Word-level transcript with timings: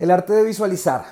El 0.00 0.10
arte 0.10 0.32
de 0.32 0.44
visualizar. 0.44 1.04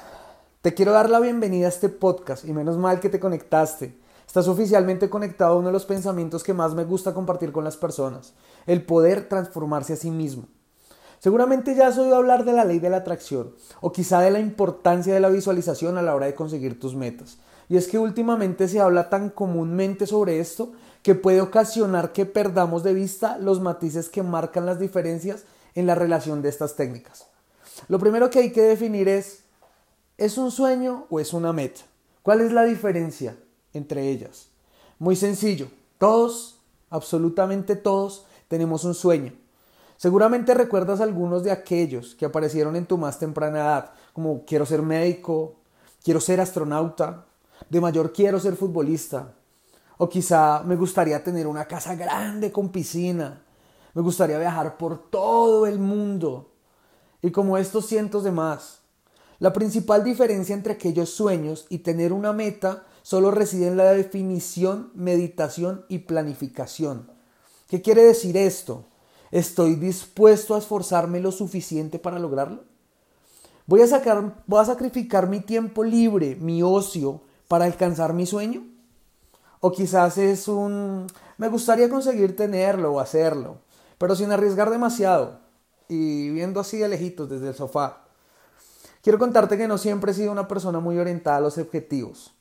Te 0.62 0.72
quiero 0.72 0.92
dar 0.92 1.10
la 1.10 1.20
bienvenida 1.20 1.66
a 1.66 1.68
este 1.68 1.90
podcast 1.90 2.46
y 2.46 2.54
menos 2.54 2.78
mal 2.78 3.00
que 3.00 3.10
te 3.10 3.20
conectaste. 3.20 3.94
Estás 4.26 4.48
oficialmente 4.48 5.10
conectado 5.10 5.52
a 5.52 5.56
uno 5.58 5.66
de 5.66 5.74
los 5.74 5.84
pensamientos 5.84 6.42
que 6.42 6.54
más 6.54 6.72
me 6.72 6.84
gusta 6.84 7.12
compartir 7.12 7.52
con 7.52 7.64
las 7.64 7.76
personas, 7.76 8.32
el 8.64 8.80
poder 8.80 9.28
transformarse 9.28 9.92
a 9.92 9.96
sí 9.96 10.10
mismo. 10.10 10.44
Seguramente 11.18 11.74
ya 11.74 11.88
has 11.88 11.98
oído 11.98 12.16
hablar 12.16 12.46
de 12.46 12.54
la 12.54 12.64
ley 12.64 12.78
de 12.78 12.88
la 12.88 12.96
atracción 12.96 13.52
o 13.82 13.92
quizá 13.92 14.20
de 14.20 14.30
la 14.30 14.40
importancia 14.40 15.12
de 15.12 15.20
la 15.20 15.28
visualización 15.28 15.98
a 15.98 16.02
la 16.02 16.14
hora 16.14 16.24
de 16.24 16.34
conseguir 16.34 16.80
tus 16.80 16.94
metas. 16.94 17.36
Y 17.68 17.76
es 17.76 17.88
que 17.88 17.98
últimamente 17.98 18.68
se 18.68 18.80
habla 18.80 19.10
tan 19.10 19.28
comúnmente 19.28 20.06
sobre 20.06 20.40
esto 20.40 20.72
que 21.02 21.14
puede 21.14 21.42
ocasionar 21.42 22.14
que 22.14 22.24
perdamos 22.24 22.84
de 22.84 22.94
vista 22.94 23.36
los 23.36 23.60
matices 23.60 24.08
que 24.08 24.22
marcan 24.22 24.64
las 24.64 24.80
diferencias 24.80 25.44
en 25.74 25.86
la 25.86 25.94
relación 25.94 26.40
de 26.40 26.48
estas 26.48 26.74
técnicas. 26.74 27.26
Lo 27.86 27.98
primero 27.98 28.28
que 28.30 28.40
hay 28.40 28.52
que 28.52 28.62
definir 28.62 29.08
es, 29.08 29.44
¿es 30.16 30.36
un 30.36 30.50
sueño 30.50 31.06
o 31.10 31.20
es 31.20 31.32
una 31.32 31.52
meta? 31.52 31.82
¿Cuál 32.22 32.40
es 32.40 32.52
la 32.52 32.64
diferencia 32.64 33.36
entre 33.72 34.10
ellas? 34.10 34.48
Muy 34.98 35.14
sencillo, 35.14 35.68
todos, 35.98 36.58
absolutamente 36.90 37.76
todos, 37.76 38.26
tenemos 38.48 38.84
un 38.84 38.94
sueño. 38.94 39.32
Seguramente 39.96 40.54
recuerdas 40.54 41.00
algunos 41.00 41.42
de 41.42 41.50
aquellos 41.50 42.14
que 42.14 42.24
aparecieron 42.24 42.76
en 42.76 42.86
tu 42.86 42.98
más 42.98 43.18
temprana 43.18 43.58
edad, 43.58 43.90
como 44.12 44.44
quiero 44.44 44.64
ser 44.66 44.82
médico, 44.82 45.56
quiero 46.02 46.20
ser 46.20 46.40
astronauta, 46.40 47.26
de 47.68 47.80
mayor 47.80 48.12
quiero 48.12 48.38
ser 48.38 48.56
futbolista, 48.56 49.34
o 49.96 50.08
quizá 50.08 50.62
me 50.64 50.76
gustaría 50.76 51.22
tener 51.22 51.46
una 51.46 51.64
casa 51.64 51.94
grande 51.96 52.52
con 52.52 52.68
piscina, 52.68 53.42
me 53.94 54.02
gustaría 54.02 54.38
viajar 54.38 54.76
por 54.76 55.10
todo 55.10 55.66
el 55.66 55.78
mundo, 55.78 56.52
y 57.22 57.30
como 57.30 57.58
estos 57.58 57.86
cientos 57.86 58.24
de 58.24 58.32
más. 58.32 58.80
La 59.38 59.52
principal 59.52 60.02
diferencia 60.02 60.54
entre 60.54 60.74
aquellos 60.74 61.10
sueños 61.10 61.66
y 61.68 61.78
tener 61.78 62.12
una 62.12 62.32
meta 62.32 62.84
solo 63.02 63.30
reside 63.30 63.68
en 63.68 63.76
la 63.76 63.92
definición, 63.92 64.90
meditación 64.94 65.84
y 65.88 66.00
planificación. 66.00 67.10
¿Qué 67.68 67.80
quiere 67.82 68.02
decir 68.02 68.36
esto? 68.36 68.84
¿Estoy 69.30 69.76
dispuesto 69.76 70.54
a 70.54 70.58
esforzarme 70.58 71.20
lo 71.20 71.30
suficiente 71.30 71.98
para 71.98 72.18
lograrlo? 72.18 72.64
¿Voy 73.66 73.82
a, 73.82 73.86
sacar, 73.86 74.42
¿Voy 74.46 74.60
a 74.60 74.64
sacrificar 74.64 75.28
mi 75.28 75.40
tiempo 75.40 75.84
libre, 75.84 76.36
mi 76.36 76.62
ocio, 76.62 77.20
para 77.46 77.66
alcanzar 77.66 78.14
mi 78.14 78.26
sueño? 78.26 78.66
O 79.60 79.70
quizás 79.70 80.18
es 80.18 80.48
un... 80.48 81.06
me 81.36 81.48
gustaría 81.48 81.88
conseguir 81.88 82.34
tenerlo 82.34 82.94
o 82.94 83.00
hacerlo, 83.00 83.58
pero 83.98 84.16
sin 84.16 84.32
arriesgar 84.32 84.70
demasiado 84.70 85.47
y 85.88 86.30
viendo 86.30 86.60
así 86.60 86.78
de 86.78 86.88
lejitos 86.88 87.28
desde 87.28 87.48
el 87.48 87.54
sofá. 87.54 88.04
Quiero 89.02 89.18
contarte 89.18 89.56
que 89.56 89.68
no 89.68 89.78
siempre 89.78 90.12
he 90.12 90.14
sido 90.14 90.32
una 90.32 90.48
persona 90.48 90.80
muy 90.80 90.98
orientada 90.98 91.38
a 91.38 91.40
los 91.40 91.56
objetivos 91.58 92.34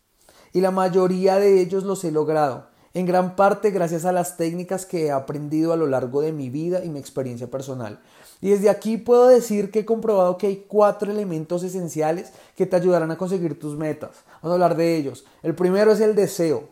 y 0.54 0.62
la 0.62 0.72
mayoría 0.72 1.40
de 1.40 1.62
ellos 1.62 1.84
los 1.84 2.04
he 2.04 2.12
logrado, 2.12 2.68
en 2.94 3.06
gran 3.06 3.36
parte 3.36 3.72
gracias 3.72 4.06
a 4.06 4.12
las 4.12 4.38
técnicas 4.38 4.86
que 4.86 5.06
he 5.06 5.12
aprendido 5.12 5.72
a 5.72 5.78
lo 5.78 5.88
largo 5.88 6.22
de 6.22 6.32
mi 6.32 6.50
vida 6.50 6.84
y 6.84 6.90
mi 6.90 7.00
experiencia 7.00 7.50
personal. 7.50 8.00
Y 8.42 8.50
desde 8.50 8.70
aquí 8.70 8.98
puedo 8.98 9.28
decir 9.28 9.72
que 9.72 9.80
he 9.80 9.86
comprobado 9.86 10.38
que 10.38 10.48
hay 10.48 10.66
cuatro 10.68 11.12
elementos 11.12 11.64
esenciales 11.64 12.32
que 12.56 12.66
te 12.66 12.76
ayudarán 12.76 13.12
a 13.12 13.18
conseguir 13.18 13.60
tus 13.60 13.76
metas. 13.76 14.24
Vamos 14.42 14.52
a 14.52 14.54
hablar 14.54 14.78
de 14.78 14.96
ellos. 14.96 15.26
El 15.44 15.56
primero 15.56 15.92
es 15.92 16.00
el 16.00 16.16
deseo. 16.16 16.70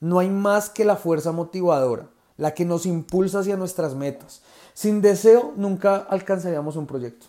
No 0.00 0.18
hay 0.18 0.30
más 0.30 0.70
que 0.70 0.84
la 0.84 0.96
fuerza 0.96 1.30
motivadora, 1.32 2.08
la 2.40 2.54
que 2.54 2.64
nos 2.64 2.86
impulsa 2.86 3.40
hacia 3.40 3.58
nuestras 3.58 3.94
metas. 3.94 4.40
Sin 4.72 5.02
deseo 5.02 5.52
nunca 5.56 5.96
alcanzaríamos 5.96 6.74
un 6.74 6.86
proyecto. 6.86 7.26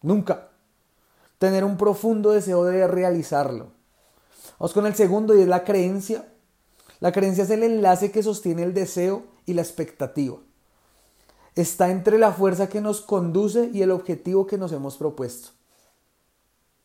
Nunca. 0.00 0.48
Tener 1.38 1.64
un 1.64 1.76
profundo 1.76 2.30
deseo 2.30 2.64
de 2.64 2.88
realizarlo. 2.88 3.72
Vamos 4.58 4.72
con 4.72 4.86
el 4.86 4.94
segundo 4.94 5.36
y 5.36 5.42
es 5.42 5.48
la 5.48 5.64
creencia. 5.64 6.26
La 6.98 7.12
creencia 7.12 7.44
es 7.44 7.50
el 7.50 7.62
enlace 7.62 8.10
que 8.10 8.22
sostiene 8.22 8.62
el 8.62 8.72
deseo 8.72 9.24
y 9.44 9.52
la 9.52 9.60
expectativa. 9.60 10.38
Está 11.54 11.90
entre 11.90 12.18
la 12.18 12.32
fuerza 12.32 12.70
que 12.70 12.80
nos 12.80 13.02
conduce 13.02 13.68
y 13.70 13.82
el 13.82 13.90
objetivo 13.90 14.46
que 14.46 14.56
nos 14.56 14.72
hemos 14.72 14.96
propuesto. 14.96 15.50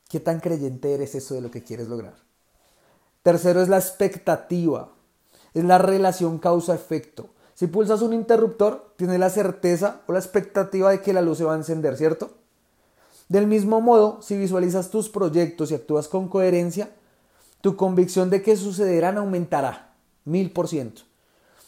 ¿Qué 0.09 0.19
tan 0.19 0.41
creyente 0.41 0.93
eres 0.93 1.15
eso 1.15 1.33
de 1.33 1.41
lo 1.41 1.49
que 1.49 1.63
quieres 1.63 1.87
lograr? 1.87 2.15
Tercero 3.21 3.61
es 3.61 3.69
la 3.69 3.77
expectativa. 3.77 4.91
Es 5.53 5.63
la 5.63 5.77
relación 5.77 6.39
causa-efecto. 6.39 7.29
Si 7.63 7.67
pulsas 7.67 8.01
un 8.01 8.11
interruptor, 8.11 8.91
tienes 8.97 9.17
la 9.21 9.29
certeza 9.29 10.01
o 10.07 10.11
la 10.11 10.19
expectativa 10.19 10.91
de 10.91 10.99
que 10.99 11.13
la 11.13 11.21
luz 11.21 11.37
se 11.37 11.45
va 11.45 11.53
a 11.53 11.55
encender, 11.55 11.95
¿cierto? 11.95 12.31
Del 13.29 13.47
mismo 13.47 13.79
modo, 13.79 14.21
si 14.21 14.35
visualizas 14.35 14.89
tus 14.89 15.07
proyectos 15.07 15.71
y 15.71 15.75
actúas 15.75 16.09
con 16.09 16.27
coherencia, 16.27 16.91
tu 17.61 17.77
convicción 17.77 18.29
de 18.29 18.41
que 18.41 18.57
sucederán 18.57 19.17
aumentará, 19.17 19.93
mil 20.25 20.51
por 20.51 20.67
ciento. 20.67 21.03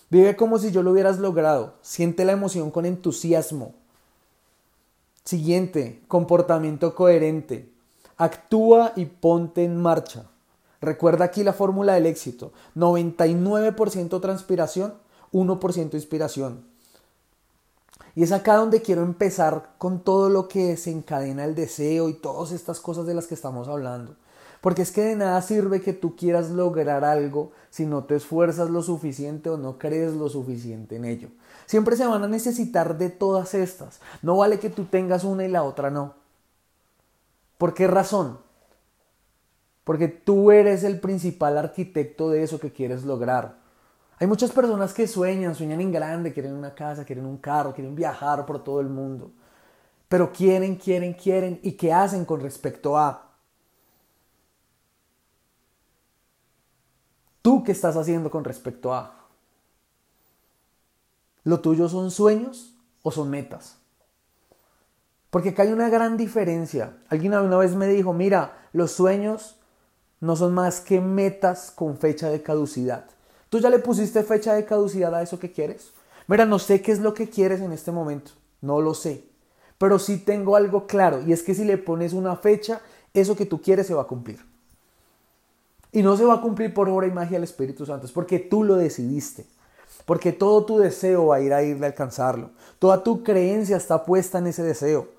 Vive 0.09 0.35
como 0.35 0.59
si 0.59 0.73
yo 0.73 0.83
lo 0.83 0.91
hubieras 0.91 1.19
logrado, 1.19 1.75
siente 1.81 2.25
la 2.25 2.33
emoción 2.33 2.71
con 2.71 2.85
entusiasmo. 2.85 3.73
Siguiente, 5.23 6.01
comportamiento 6.09 6.93
coherente. 6.93 7.71
Actúa 8.17 8.91
y 8.97 9.05
ponte 9.05 9.63
en 9.63 9.81
marcha. 9.81 10.25
Recuerda 10.81 11.23
aquí 11.23 11.41
la 11.45 11.53
fórmula 11.53 11.93
del 11.93 12.05
éxito. 12.05 12.51
99% 12.75 14.19
transpiración, 14.19 15.04
1% 15.35 15.93
inspiración. 15.93 16.63
Y 18.15 18.23
es 18.23 18.31
acá 18.31 18.55
donde 18.55 18.81
quiero 18.81 19.03
empezar 19.03 19.73
con 19.77 19.99
todo 19.99 20.29
lo 20.29 20.47
que 20.47 20.67
desencadena 20.67 21.43
el 21.43 21.53
deseo 21.53 22.07
y 22.07 22.13
todas 22.13 22.53
estas 22.53 22.79
cosas 22.79 23.05
de 23.05 23.13
las 23.13 23.27
que 23.27 23.35
estamos 23.35 23.67
hablando. 23.67 24.15
Porque 24.61 24.81
es 24.81 24.91
que 24.91 25.01
de 25.01 25.15
nada 25.15 25.41
sirve 25.41 25.81
que 25.81 25.93
tú 25.93 26.15
quieras 26.15 26.49
lograr 26.49 27.03
algo 27.03 27.51
si 27.69 27.85
no 27.85 28.05
te 28.05 28.15
esfuerzas 28.15 28.69
lo 28.69 28.81
suficiente 28.81 29.49
o 29.49 29.57
no 29.57 29.77
crees 29.77 30.13
lo 30.13 30.29
suficiente 30.29 30.95
en 30.95 31.05
ello. 31.05 31.29
Siempre 31.65 31.97
se 31.97 32.05
van 32.05 32.23
a 32.23 32.27
necesitar 32.27 32.97
de 32.97 33.09
todas 33.09 33.53
estas. 33.53 33.99
No 34.21 34.37
vale 34.37 34.59
que 34.59 34.69
tú 34.69 34.85
tengas 34.85 35.23
una 35.23 35.43
y 35.43 35.49
la 35.49 35.63
otra 35.63 35.91
no. 35.91 36.13
¿Por 37.57 37.73
qué 37.73 37.87
razón? 37.87 38.39
Porque 39.83 40.07
tú 40.07 40.51
eres 40.51 40.83
el 40.83 40.99
principal 40.99 41.57
arquitecto 41.57 42.29
de 42.29 42.43
eso 42.43 42.59
que 42.59 42.71
quieres 42.71 43.03
lograr. 43.03 43.64
Hay 44.17 44.27
muchas 44.27 44.51
personas 44.51 44.93
que 44.93 45.07
sueñan, 45.07 45.55
sueñan 45.55 45.81
en 45.81 45.91
grande, 45.91 46.33
quieren 46.33 46.53
una 46.53 46.73
casa, 46.73 47.03
quieren 47.03 47.25
un 47.25 47.37
carro, 47.37 47.73
quieren 47.73 47.95
viajar 47.95 48.45
por 48.45 48.63
todo 48.63 48.79
el 48.79 48.87
mundo. 48.87 49.31
Pero 50.07 50.31
quieren, 50.31 50.75
quieren, 50.75 51.13
quieren. 51.13 51.59
¿Y 51.63 51.73
qué 51.73 51.91
hacen 51.91 52.23
con 52.23 52.39
respecto 52.39 52.97
a? 52.97 53.31
¿Tú 57.41 57.63
qué 57.63 57.73
estás 57.73 57.97
haciendo 57.97 58.31
con 58.31 58.43
respecto 58.43 58.93
a? 58.93 59.27
¿Lo 61.43 61.59
tuyo 61.59 61.89
son 61.89 62.09
sueños 62.09 62.73
o 63.03 63.11
son 63.11 63.29
metas? 63.29 63.77
Porque 65.29 65.49
acá 65.49 65.63
hay 65.63 65.73
una 65.73 65.89
gran 65.89 66.15
diferencia. 66.15 66.97
Alguien 67.09 67.35
una 67.35 67.57
vez 67.57 67.75
me 67.75 67.87
dijo, 67.87 68.13
mira, 68.13 68.69
los 68.71 68.91
sueños 68.91 69.57
no 70.21 70.35
son 70.35 70.53
más 70.53 70.79
que 70.79 71.01
metas 71.01 71.71
con 71.71 71.97
fecha 71.97 72.29
de 72.29 72.41
caducidad. 72.41 73.05
¿Tú 73.49 73.59
ya 73.59 73.69
le 73.69 73.79
pusiste 73.79 74.23
fecha 74.23 74.53
de 74.53 74.65
caducidad 74.65 75.13
a 75.13 75.21
eso 75.21 75.39
que 75.39 75.51
quieres? 75.51 75.91
Mira, 76.27 76.45
no 76.45 76.59
sé 76.59 76.81
qué 76.81 76.91
es 76.91 76.99
lo 76.99 77.13
que 77.13 77.29
quieres 77.29 77.61
en 77.61 77.71
este 77.71 77.91
momento, 77.91 78.31
no 78.61 78.81
lo 78.81 78.93
sé, 78.95 79.23
pero 79.77 79.99
sí 79.99 80.17
tengo 80.17 80.55
algo 80.55 80.87
claro 80.87 81.21
y 81.21 81.33
es 81.33 81.43
que 81.43 81.53
si 81.53 81.63
le 81.63 81.77
pones 81.77 82.13
una 82.13 82.35
fecha, 82.35 82.81
eso 83.13 83.35
que 83.35 83.45
tú 83.45 83.61
quieres 83.61 83.87
se 83.87 83.93
va 83.93 84.03
a 84.03 84.07
cumplir. 84.07 84.43
Y 85.91 86.01
no 86.01 86.17
se 86.17 86.25
va 86.25 86.35
a 86.35 86.41
cumplir 86.41 86.73
por 86.73 86.89
obra 86.89 87.07
y 87.07 87.11
magia 87.11 87.37
del 87.37 87.43
Espíritu 87.43 87.85
Santo, 87.85 88.07
es 88.07 88.11
porque 88.11 88.39
tú 88.39 88.63
lo 88.63 88.75
decidiste, 88.75 89.45
porque 90.05 90.33
todo 90.33 90.65
tu 90.65 90.79
deseo 90.79 91.27
va 91.27 91.35
a 91.35 91.41
ir 91.41 91.53
a 91.53 91.61
ir 91.63 91.81
a 91.83 91.87
alcanzarlo, 91.87 92.49
toda 92.79 93.03
tu 93.03 93.23
creencia 93.23 93.77
está 93.77 94.03
puesta 94.03 94.39
en 94.39 94.47
ese 94.47 94.63
deseo, 94.63 95.09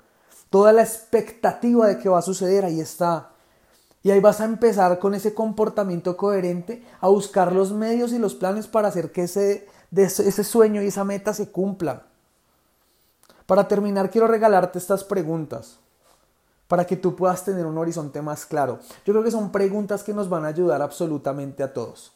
toda 0.50 0.72
la 0.72 0.82
expectativa 0.82 1.86
de 1.86 1.98
que 1.98 2.08
va 2.08 2.18
a 2.18 2.22
suceder 2.22 2.64
ahí 2.64 2.80
está. 2.80 3.30
Y 4.06 4.12
ahí 4.12 4.20
vas 4.20 4.40
a 4.40 4.44
empezar 4.44 5.00
con 5.00 5.16
ese 5.16 5.34
comportamiento 5.34 6.16
coherente 6.16 6.80
a 7.00 7.08
buscar 7.08 7.52
los 7.52 7.72
medios 7.72 8.12
y 8.12 8.20
los 8.20 8.36
planes 8.36 8.68
para 8.68 8.86
hacer 8.86 9.10
que 9.10 9.24
ese, 9.24 9.66
ese 9.90 10.44
sueño 10.44 10.80
y 10.80 10.86
esa 10.86 11.02
meta 11.02 11.34
se 11.34 11.50
cumplan. 11.50 12.04
Para 13.46 13.66
terminar, 13.66 14.12
quiero 14.12 14.28
regalarte 14.28 14.78
estas 14.78 15.02
preguntas 15.02 15.80
para 16.68 16.86
que 16.86 16.96
tú 16.96 17.16
puedas 17.16 17.44
tener 17.44 17.66
un 17.66 17.78
horizonte 17.78 18.22
más 18.22 18.46
claro. 18.46 18.78
Yo 19.04 19.12
creo 19.12 19.24
que 19.24 19.32
son 19.32 19.50
preguntas 19.50 20.04
que 20.04 20.14
nos 20.14 20.28
van 20.28 20.44
a 20.44 20.48
ayudar 20.54 20.82
absolutamente 20.82 21.64
a 21.64 21.72
todos. 21.72 22.12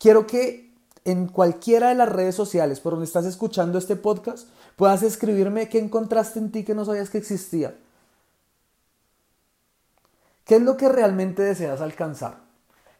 Quiero 0.00 0.26
que 0.26 0.74
en 1.04 1.28
cualquiera 1.28 1.90
de 1.90 1.94
las 1.94 2.08
redes 2.08 2.34
sociales 2.34 2.80
por 2.80 2.94
donde 2.94 3.06
estás 3.06 3.26
escuchando 3.26 3.78
este 3.78 3.94
podcast 3.94 4.48
puedas 4.74 5.04
escribirme 5.04 5.68
qué 5.68 5.78
encontraste 5.78 6.40
en 6.40 6.50
ti 6.50 6.64
que 6.64 6.74
no 6.74 6.84
sabías 6.84 7.10
que 7.10 7.18
existía 7.18 7.76
¿Qué 10.48 10.56
es 10.56 10.62
lo 10.62 10.78
que 10.78 10.88
realmente 10.88 11.42
deseas 11.42 11.82
alcanzar? 11.82 12.38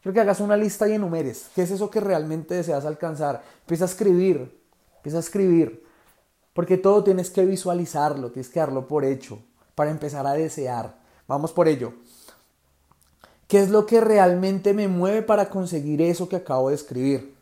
Quiero 0.03 0.13
que 0.13 0.19
hagas 0.19 0.39
una 0.39 0.55
lista 0.55 0.87
y 0.87 0.93
enumeres. 0.93 1.49
¿Qué 1.55 1.63
es 1.63 1.71
eso 1.71 1.89
que 1.89 1.99
realmente 1.99 2.53
deseas 2.53 2.85
alcanzar? 2.85 3.41
Empieza 3.61 3.85
a 3.85 3.87
escribir. 3.87 4.61
Empieza 4.97 5.17
a 5.17 5.21
escribir. 5.21 5.83
Porque 6.53 6.77
todo 6.77 7.03
tienes 7.03 7.31
que 7.31 7.43
visualizarlo, 7.45 8.29
tienes 8.29 8.49
que 8.49 8.59
darlo 8.59 8.87
por 8.87 9.03
hecho 9.03 9.39
para 9.73 9.89
empezar 9.89 10.27
a 10.27 10.33
desear. 10.33 10.95
Vamos 11.27 11.51
por 11.51 11.67
ello. 11.67 11.93
¿Qué 13.47 13.59
es 13.59 13.71
lo 13.71 13.87
que 13.87 13.99
realmente 13.99 14.75
me 14.75 14.87
mueve 14.87 15.23
para 15.23 15.49
conseguir 15.49 16.03
eso 16.03 16.29
que 16.29 16.35
acabo 16.35 16.69
de 16.69 16.75
escribir? 16.75 17.35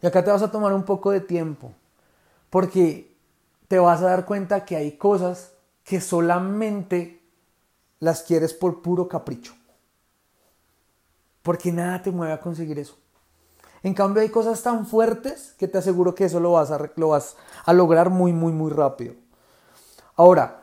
Y 0.00 0.06
acá 0.06 0.24
te 0.24 0.30
vas 0.30 0.40
a 0.40 0.50
tomar 0.50 0.72
un 0.72 0.84
poco 0.84 1.10
de 1.10 1.20
tiempo, 1.20 1.70
porque 2.48 3.14
te 3.68 3.78
vas 3.78 4.00
a 4.00 4.06
dar 4.06 4.24
cuenta 4.24 4.64
que 4.64 4.74
hay 4.74 4.92
cosas 4.92 5.52
que 5.84 6.00
solamente 6.00 7.15
las 8.00 8.22
quieres 8.22 8.54
por 8.54 8.82
puro 8.82 9.08
capricho. 9.08 9.54
Porque 11.42 11.72
nada 11.72 12.02
te 12.02 12.10
mueve 12.10 12.32
a 12.32 12.40
conseguir 12.40 12.78
eso. 12.78 12.96
En 13.82 13.94
cambio 13.94 14.22
hay 14.22 14.30
cosas 14.30 14.62
tan 14.62 14.86
fuertes 14.86 15.54
que 15.58 15.68
te 15.68 15.78
aseguro 15.78 16.14
que 16.14 16.24
eso 16.24 16.40
lo 16.40 16.52
vas 16.52 16.70
a, 16.70 16.90
lo 16.96 17.10
vas 17.10 17.36
a 17.64 17.72
lograr 17.72 18.10
muy, 18.10 18.32
muy, 18.32 18.52
muy 18.52 18.72
rápido. 18.72 19.14
Ahora, 20.16 20.60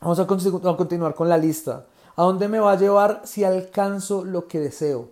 vamos 0.00 0.20
a, 0.20 0.26
continuar 0.26 1.14
con 1.14 1.28
la 1.28 1.38
lista. 1.38 1.86
¿A 2.14 2.22
dónde 2.22 2.46
me 2.46 2.60
va 2.60 2.72
a 2.72 2.78
llevar 2.78 3.22
si 3.24 3.42
alcanzo 3.42 4.24
lo 4.24 4.46
que 4.46 4.60
deseo? 4.60 5.08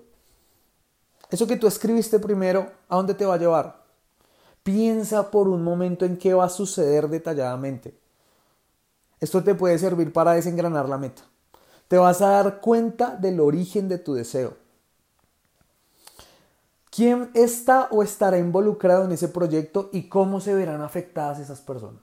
Eso 1.30 1.46
que 1.46 1.56
tú 1.56 1.66
escribiste 1.66 2.18
primero, 2.18 2.70
¿a 2.88 2.96
dónde 2.96 3.14
te 3.14 3.24
va 3.24 3.34
a 3.34 3.38
llevar? 3.38 3.82
Piensa 4.62 5.30
por 5.30 5.48
un 5.48 5.64
momento 5.64 6.04
en 6.04 6.16
qué 6.16 6.34
va 6.34 6.44
a 6.44 6.50
suceder 6.50 7.08
detalladamente. 7.08 8.01
Esto 9.22 9.44
te 9.44 9.54
puede 9.54 9.78
servir 9.78 10.12
para 10.12 10.32
desengranar 10.32 10.88
la 10.88 10.98
meta. 10.98 11.22
Te 11.86 11.96
vas 11.96 12.20
a 12.22 12.30
dar 12.30 12.60
cuenta 12.60 13.14
del 13.14 13.38
origen 13.38 13.88
de 13.88 13.98
tu 13.98 14.14
deseo. 14.14 14.56
¿Quién 16.90 17.30
está 17.32 17.86
o 17.92 18.02
estará 18.02 18.36
involucrado 18.38 19.04
en 19.04 19.12
ese 19.12 19.28
proyecto 19.28 19.90
y 19.92 20.08
cómo 20.08 20.40
se 20.40 20.54
verán 20.54 20.82
afectadas 20.82 21.38
esas 21.38 21.60
personas? 21.60 22.02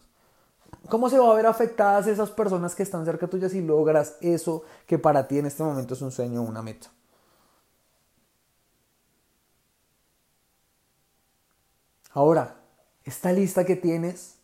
¿Cómo 0.87 1.09
se 1.09 1.19
va 1.19 1.29
a 1.29 1.35
ver 1.35 1.45
afectadas 1.45 2.07
esas 2.07 2.31
personas 2.31 2.73
que 2.73 2.83
están 2.83 3.03
cerca 3.03 3.27
tuya 3.27 3.49
si 3.49 3.59
logras 3.59 4.15
eso 4.21 4.63
que 4.87 4.97
para 4.97 5.27
ti 5.27 5.39
en 5.39 5.47
este 5.47 5.61
momento 5.61 5.95
es 5.95 6.01
un 6.01 6.13
sueño 6.13 6.39
o 6.39 6.45
una 6.45 6.61
meta? 6.61 6.87
Ahora, 12.13 12.55
esta 13.03 13.33
lista 13.33 13.65
que 13.65 13.75
tienes, 13.75 14.35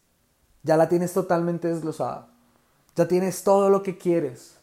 ya 0.62 0.75
la 0.75 0.89
tienes 0.89 1.13
totalmente 1.13 1.69
desglosada. 1.69 2.35
Ya 2.95 3.07
tienes 3.07 3.44
todo 3.44 3.69
lo 3.69 3.83
que 3.83 3.97
quieres. 3.97 4.56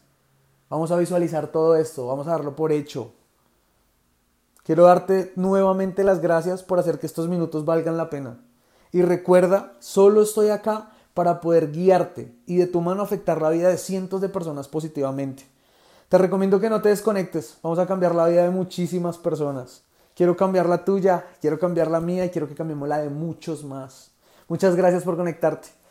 Vamos 0.69 0.91
a 0.91 0.97
visualizar 0.97 1.47
todo 1.47 1.75
esto, 1.75 2.07
vamos 2.07 2.27
a 2.27 2.31
darlo 2.31 2.55
por 2.55 2.71
hecho. 2.71 3.11
Quiero 4.63 4.85
darte 4.85 5.33
nuevamente 5.35 6.03
las 6.03 6.19
gracias 6.19 6.63
por 6.63 6.79
hacer 6.79 6.97
que 6.97 7.05
estos 7.05 7.27
minutos 7.27 7.65
valgan 7.65 7.97
la 7.97 8.09
pena. 8.09 8.39
Y 8.91 9.01
recuerda, 9.01 9.73
solo 9.79 10.21
estoy 10.21 10.49
acá 10.49 10.91
para 11.13 11.41
poder 11.41 11.71
guiarte 11.71 12.33
y 12.47 12.57
de 12.57 12.67
tu 12.67 12.81
mano 12.81 13.03
afectar 13.03 13.41
la 13.41 13.49
vida 13.49 13.69
de 13.69 13.77
cientos 13.77 14.21
de 14.21 14.29
personas 14.29 14.67
positivamente. 14.67 15.45
Te 16.09 16.17
recomiendo 16.17 16.59
que 16.59 16.69
no 16.69 16.81
te 16.81 16.89
desconectes, 16.89 17.57
vamos 17.61 17.77
a 17.77 17.85
cambiar 17.85 18.15
la 18.15 18.27
vida 18.27 18.43
de 18.43 18.49
muchísimas 18.49 19.17
personas. 19.17 19.83
Quiero 20.15 20.37
cambiar 20.37 20.67
la 20.67 20.85
tuya, 20.85 21.25
quiero 21.41 21.59
cambiar 21.59 21.89
la 21.89 21.99
mía 21.99 22.25
y 22.25 22.29
quiero 22.29 22.47
que 22.47 22.55
cambiemos 22.55 22.87
la 22.87 22.99
de 22.99 23.09
muchos 23.09 23.63
más. 23.63 24.11
Muchas 24.47 24.75
gracias 24.75 25.03
por 25.03 25.17
conectarte. 25.17 25.82